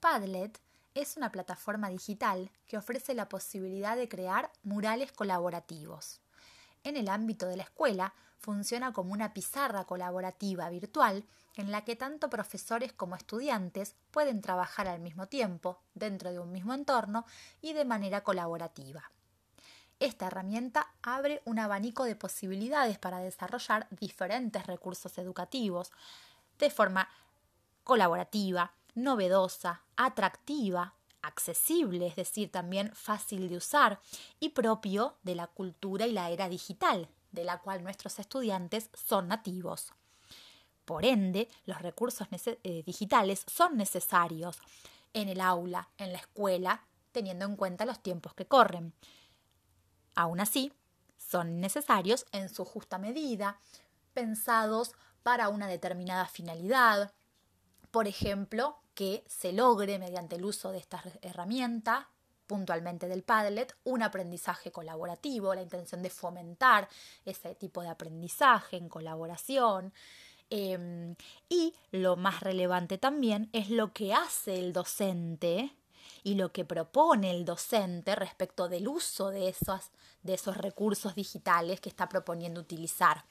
Padlet 0.00 0.60
es 0.94 1.16
una 1.16 1.30
plataforma 1.30 1.88
digital 1.88 2.50
que 2.66 2.78
ofrece 2.78 3.14
la 3.14 3.28
posibilidad 3.28 3.96
de 3.96 4.08
crear 4.08 4.50
murales 4.62 5.12
colaborativos. 5.12 6.20
En 6.84 6.96
el 6.96 7.08
ámbito 7.08 7.46
de 7.46 7.56
la 7.56 7.64
escuela, 7.64 8.14
funciona 8.38 8.92
como 8.92 9.12
una 9.12 9.32
pizarra 9.34 9.84
colaborativa 9.84 10.68
virtual 10.70 11.24
en 11.56 11.72
la 11.72 11.84
que 11.84 11.96
tanto 11.96 12.30
profesores 12.30 12.92
como 12.92 13.16
estudiantes 13.16 13.96
pueden 14.10 14.40
trabajar 14.40 14.86
al 14.86 15.00
mismo 15.00 15.26
tiempo, 15.26 15.80
dentro 15.94 16.30
de 16.30 16.38
un 16.38 16.52
mismo 16.52 16.74
entorno 16.74 17.24
y 17.60 17.72
de 17.72 17.84
manera 17.84 18.22
colaborativa. 18.22 19.10
Esta 19.98 20.26
herramienta 20.26 20.94
abre 21.02 21.42
un 21.46 21.58
abanico 21.58 22.04
de 22.04 22.14
posibilidades 22.14 22.98
para 22.98 23.18
desarrollar 23.18 23.88
diferentes 23.90 24.66
recursos 24.66 25.16
educativos 25.16 25.90
de 26.58 26.70
forma 26.70 27.08
colaborativa, 27.82 28.72
novedosa, 28.96 29.84
atractiva, 29.96 30.94
accesible, 31.22 32.06
es 32.06 32.16
decir, 32.16 32.50
también 32.50 32.90
fácil 32.94 33.48
de 33.48 33.56
usar 33.56 34.00
y 34.40 34.48
propio 34.50 35.16
de 35.22 35.34
la 35.34 35.46
cultura 35.46 36.06
y 36.06 36.12
la 36.12 36.30
era 36.30 36.48
digital, 36.48 37.08
de 37.30 37.44
la 37.44 37.58
cual 37.58 37.82
nuestros 37.82 38.18
estudiantes 38.18 38.90
son 38.94 39.28
nativos. 39.28 39.92
Por 40.84 41.04
ende, 41.04 41.48
los 41.64 41.80
recursos 41.82 42.28
eh, 42.32 42.82
digitales 42.84 43.44
son 43.46 43.76
necesarios 43.76 44.58
en 45.12 45.28
el 45.28 45.40
aula, 45.40 45.90
en 45.98 46.12
la 46.12 46.18
escuela, 46.18 46.86
teniendo 47.12 47.44
en 47.44 47.56
cuenta 47.56 47.86
los 47.86 48.00
tiempos 48.02 48.34
que 48.34 48.46
corren. 48.46 48.94
Aún 50.14 50.40
así, 50.40 50.72
son 51.16 51.60
necesarios 51.60 52.24
en 52.32 52.48
su 52.48 52.64
justa 52.64 52.98
medida, 52.98 53.60
pensados 54.14 54.92
para 55.22 55.48
una 55.48 55.66
determinada 55.66 56.26
finalidad, 56.26 57.12
por 57.90 58.06
ejemplo, 58.06 58.78
que 58.96 59.22
se 59.28 59.52
logre 59.52 59.98
mediante 59.98 60.36
el 60.36 60.44
uso 60.44 60.72
de 60.72 60.78
esta 60.78 61.02
herramienta 61.20 62.08
puntualmente 62.46 63.08
del 63.08 63.22
Padlet, 63.22 63.76
un 63.84 64.02
aprendizaje 64.02 64.72
colaborativo, 64.72 65.54
la 65.54 65.62
intención 65.62 66.02
de 66.02 66.10
fomentar 66.10 66.88
ese 67.24 67.54
tipo 67.56 67.82
de 67.82 67.88
aprendizaje 67.88 68.76
en 68.76 68.88
colaboración. 68.88 69.92
Em, 70.48 71.14
y 71.48 71.74
lo 71.90 72.16
más 72.16 72.40
relevante 72.40 72.98
también 72.98 73.50
es 73.52 73.68
lo 73.68 73.92
que 73.92 74.14
hace 74.14 74.58
el 74.58 74.72
docente 74.72 75.76
y 76.26 76.34
lo 76.34 76.50
que 76.50 76.64
propone 76.64 77.30
el 77.30 77.44
docente 77.44 78.16
respecto 78.16 78.68
del 78.68 78.88
uso 78.88 79.30
de 79.30 79.48
esos, 79.48 79.92
de 80.24 80.34
esos 80.34 80.56
recursos 80.56 81.14
digitales 81.14 81.80
que 81.80 81.88
está 81.88 82.08
proponiendo 82.08 82.60
utilizar. 82.60 83.24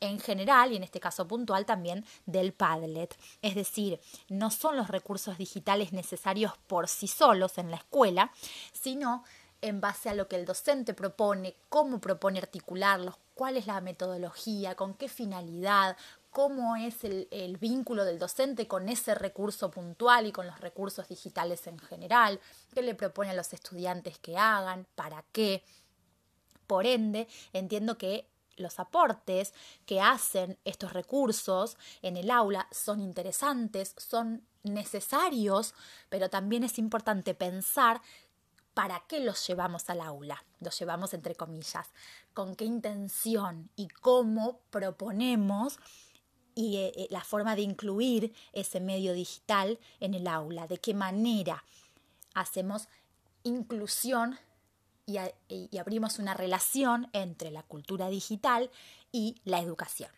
En 0.00 0.20
general, 0.20 0.70
y 0.70 0.76
en 0.76 0.82
este 0.82 1.00
caso 1.00 1.26
puntual, 1.26 1.64
también 1.64 2.04
del 2.26 2.52
Padlet. 2.52 3.16
Es 3.40 3.54
decir, 3.54 4.00
no 4.28 4.50
son 4.50 4.76
los 4.76 4.88
recursos 4.88 5.38
digitales 5.38 5.94
necesarios 5.94 6.52
por 6.66 6.88
sí 6.88 7.08
solos 7.08 7.56
en 7.56 7.70
la 7.70 7.78
escuela, 7.78 8.30
sino 8.74 9.24
en 9.62 9.80
base 9.80 10.10
a 10.10 10.14
lo 10.14 10.28
que 10.28 10.36
el 10.36 10.44
docente 10.44 10.92
propone, 10.92 11.56
cómo 11.70 12.02
propone 12.02 12.38
articularlos, 12.38 13.14
cuál 13.34 13.56
es 13.56 13.66
la 13.66 13.80
metodología, 13.80 14.74
con 14.74 14.92
qué 14.92 15.08
finalidad, 15.08 15.96
cómo 16.32 16.76
es 16.76 17.04
el, 17.04 17.58
vínculo 17.60 18.06
del 18.06 18.18
docente 18.18 18.66
con 18.66 18.88
ese 18.88 19.14
recurso 19.14 19.70
puntual 19.70 20.26
y 20.26 20.32
con 20.32 20.46
los 20.46 20.60
recursos 20.60 21.06
digitales 21.06 21.66
en 21.66 21.78
general, 21.78 22.40
qué 22.74 22.80
le 22.80 22.94
propone 22.94 23.30
a 23.30 23.34
los 23.34 23.52
estudiantes 23.52 24.18
que 24.18 24.38
hagan, 24.38 24.86
para 24.94 25.22
qué. 25.30 25.62
Por 26.66 26.86
ende, 26.86 27.28
entiendo 27.52 27.98
que 27.98 28.26
los 28.56 28.80
aportes 28.80 29.52
que 29.84 30.00
hacen 30.00 30.58
estos 30.64 30.94
recursos 30.94 31.76
en 32.00 32.16
el 32.16 32.30
aula 32.30 32.66
son 32.70 33.00
interesantes, 33.02 33.94
son 33.98 34.46
necesarios, 34.62 35.74
pero 36.08 36.30
también 36.30 36.64
es 36.64 36.78
importante 36.78 37.34
pensar 37.34 38.00
para 38.72 39.04
qué 39.06 39.20
los 39.20 39.46
llevamos 39.46 39.90
al 39.90 40.00
aula, 40.00 40.42
los 40.60 40.78
llevamos 40.78 41.12
entre 41.12 41.34
comillas, 41.34 41.90
con 42.32 42.56
qué 42.56 42.64
intención 42.64 43.68
y 43.76 43.88
cómo 43.88 44.60
proponemos 44.70 45.78
y 46.54 46.76
eh, 46.76 46.92
eh, 46.96 47.06
la 47.10 47.22
forma 47.22 47.56
de 47.56 47.62
incluir 47.62 48.32
ese 48.52 48.80
medio 48.80 49.12
digital 49.12 49.78
en 50.00 50.14
el 50.14 50.26
aula, 50.26 50.66
de 50.66 50.78
qué 50.78 50.94
manera 50.94 51.64
hacemos 52.34 52.88
inclusión 53.42 54.38
y 55.04 55.76
abrimos 55.78 56.20
una 56.20 56.32
relación 56.32 57.08
entre 57.12 57.50
la 57.50 57.64
cultura 57.64 58.08
digital 58.08 58.70
y 59.10 59.34
la 59.44 59.60
educación. 59.60 60.10